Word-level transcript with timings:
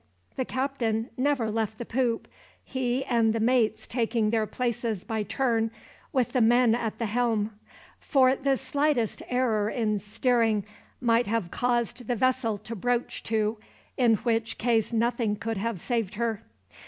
The 0.35 0.45
captain 0.45 1.11
never 1.15 1.51
left 1.51 1.77
the 1.77 1.85
poop 1.85 2.27
he 2.63 3.05
and 3.05 3.33
the 3.33 3.39
mates 3.39 3.85
taking 3.85 4.31
their 4.31 4.47
places, 4.47 5.03
by 5.03 5.21
turn, 5.21 5.69
with 6.11 6.31
the 6.31 6.41
men 6.41 6.73
at 6.73 6.97
the 6.97 7.05
helm; 7.05 7.51
for 7.99 8.35
the 8.35 8.57
slightest 8.57 9.21
error 9.29 9.69
in 9.69 9.99
steering 9.99 10.65
might 10.99 11.27
have 11.27 11.51
caused 11.51 12.07
the 12.07 12.15
vessel 12.15 12.57
to 12.57 12.75
broach 12.75 13.21
to, 13.25 13.59
in 13.95 14.15
which 14.15 14.57
case 14.57 14.91
nothing 14.91 15.35
could 15.35 15.57
have 15.57 15.79
saved 15.79 16.15
her. 16.15 16.41